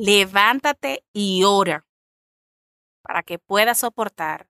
[0.00, 1.84] levántate y ora
[3.02, 4.48] para que puedas soportar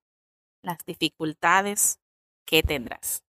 [0.63, 1.99] las dificultades
[2.47, 3.25] que tendrás.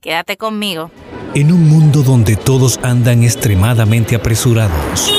[0.00, 0.90] Quédate conmigo.
[1.34, 5.12] En un mundo donde todos andan extremadamente apresurados,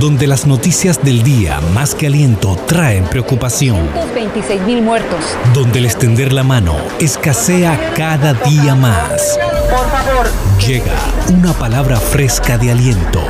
[0.00, 5.24] donde las noticias del día más que aliento traen preocupación, 26 mil muertos,
[5.54, 9.38] donde el extender la mano escasea cada día más.
[9.70, 10.26] Por favor,
[10.66, 10.94] Llega
[11.30, 13.20] una palabra fresca de aliento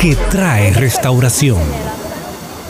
[0.00, 1.60] que trae restauración.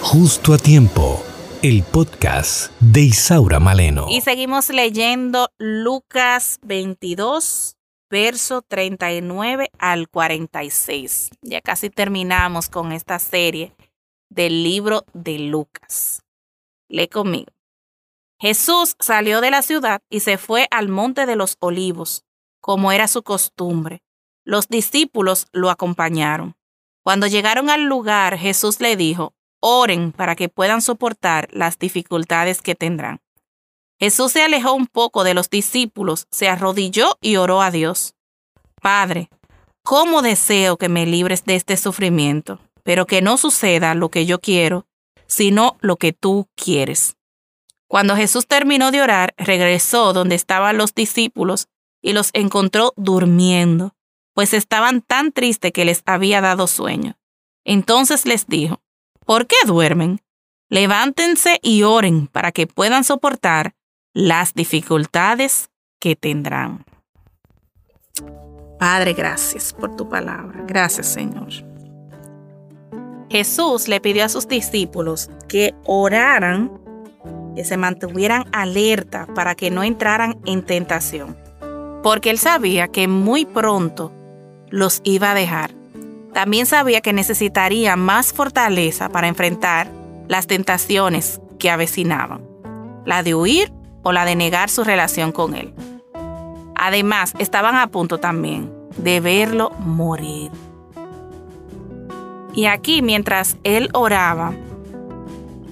[0.01, 1.23] Justo a tiempo,
[1.63, 4.07] el podcast de Isaura Maleno.
[4.09, 7.77] Y seguimos leyendo Lucas 22,
[8.09, 11.29] verso 39 al 46.
[11.43, 13.75] Ya casi terminamos con esta serie
[14.31, 16.23] del libro de Lucas.
[16.89, 17.53] Lee conmigo.
[18.41, 22.25] Jesús salió de la ciudad y se fue al monte de los olivos,
[22.63, 24.03] como era su costumbre.
[24.45, 26.58] Los discípulos lo acompañaron.
[27.09, 32.75] Cuando llegaron al lugar, Jesús le dijo, oren para que puedan soportar las dificultades que
[32.75, 33.23] tendrán.
[33.99, 38.15] Jesús se alejó un poco de los discípulos, se arrodilló y oró a Dios.
[38.83, 39.31] Padre,
[39.83, 42.61] ¿cómo deseo que me libres de este sufrimiento?
[42.83, 44.87] Pero que no suceda lo que yo quiero,
[45.27, 47.17] sino lo que tú quieres.
[47.87, 51.69] Cuando Jesús terminó de orar, regresó donde estaban los discípulos
[52.03, 53.95] y los encontró durmiendo,
[54.39, 57.19] pues estaban tan tristes que les había dado sueño.
[57.65, 58.81] Entonces les dijo,
[59.27, 60.21] ¿por qué duermen?
[60.69, 63.75] Levántense y oren para que puedan soportar
[64.15, 66.85] las dificultades que tendrán.
[68.79, 70.63] Padre, gracias por tu palabra.
[70.69, 71.49] Gracias, Señor.
[73.29, 76.81] Jesús le pidió a sus discípulos que oraran,
[77.57, 81.37] que se mantuvieran alerta para que no entraran en tentación,
[82.05, 84.15] porque él sabía que muy pronto
[84.71, 85.73] los iba a dejar.
[86.33, 89.91] También sabía que necesitaría más fortaleza para enfrentar
[90.29, 92.43] las tentaciones que avecinaban,
[93.05, 95.75] la de huir o la de negar su relación con él.
[96.77, 100.51] Además, estaban a punto también de verlo morir.
[102.55, 104.53] Y aquí, mientras él oraba,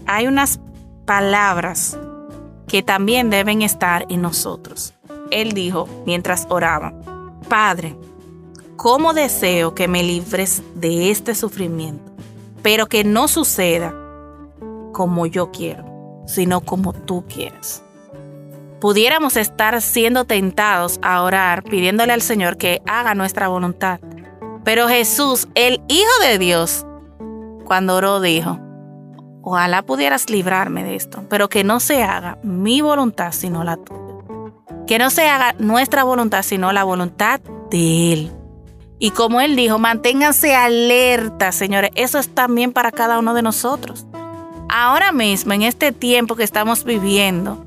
[0.06, 0.60] hay unas
[1.04, 1.98] palabras
[2.68, 4.94] que también deben estar en nosotros.
[5.30, 6.92] Él dijo mientras oraba,
[7.48, 7.96] Padre,
[8.76, 12.12] ¿cómo deseo que me libres de este sufrimiento?
[12.62, 13.94] Pero que no suceda
[14.92, 17.82] como yo quiero, sino como tú quieres.
[18.80, 24.00] Pudiéramos estar siendo tentados a orar pidiéndole al Señor que haga nuestra voluntad.
[24.64, 26.84] Pero Jesús, el Hijo de Dios,
[27.64, 28.58] cuando oró dijo,
[29.42, 34.00] ojalá pudieras librarme de esto, pero que no se haga mi voluntad sino la tuya.
[34.86, 38.32] Que no se haga nuestra voluntad sino la voluntad de Él.
[38.98, 41.90] Y como Él dijo, manténganse alerta, señores.
[41.94, 44.06] Eso es también para cada uno de nosotros.
[44.68, 47.64] Ahora mismo, en este tiempo que estamos viviendo,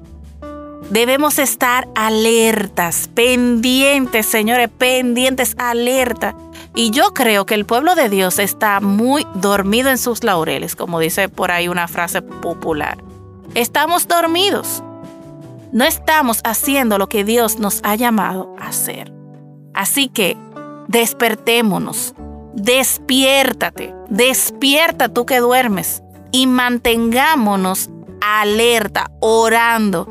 [0.89, 6.35] debemos estar alertas, pendientes, señores, pendientes, alerta.
[6.75, 10.99] Y yo creo que el pueblo de Dios está muy dormido en sus laureles, como
[10.99, 13.03] dice por ahí una frase popular.
[13.55, 14.83] Estamos dormidos.
[15.71, 19.13] No estamos haciendo lo que Dios nos ha llamado a hacer.
[19.73, 20.35] Así que
[20.89, 22.15] despertémonos,
[22.55, 26.01] despiértate, despierta tú que duermes
[26.31, 27.91] y mantengámonos
[28.21, 30.07] alerta, orando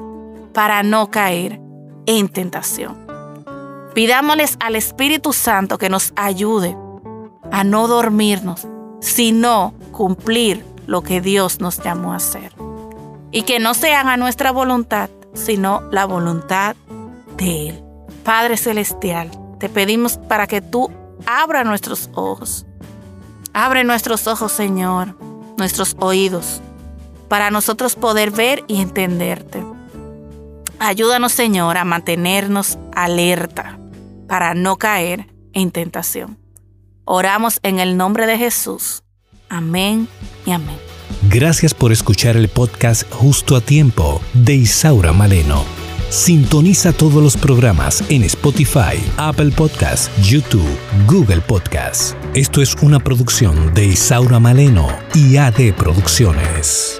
[0.54, 1.60] para no caer
[2.06, 2.96] en tentación.
[3.92, 6.76] Pidámosles al Espíritu Santo que nos ayude
[7.50, 8.68] a no dormirnos,
[9.00, 12.52] sino cumplir lo que Dios nos llamó a hacer.
[13.32, 16.76] Y que no se haga nuestra voluntad, sino la voluntad
[17.36, 17.84] de Él.
[18.22, 20.90] Padre Celestial, te pedimos para que tú
[21.26, 22.66] abra nuestros ojos.
[23.52, 25.16] Abre nuestros ojos, Señor,
[25.56, 26.60] nuestros oídos,
[27.28, 29.64] para nosotros poder ver y entenderte.
[30.78, 33.78] Ayúdanos, Señor, a mantenernos alerta
[34.28, 36.38] para no caer en tentación.
[37.04, 39.02] Oramos en el nombre de Jesús.
[39.48, 40.08] Amén
[40.46, 40.76] y amén.
[41.22, 45.77] Gracias por escuchar el podcast Justo a Tiempo de Isaura Maleno.
[46.10, 50.66] Sintoniza todos los programas en Spotify, Apple Podcasts, YouTube,
[51.06, 52.16] Google Podcasts.
[52.34, 56.98] Esto es una producción de Isaura Maleno y AD Producciones.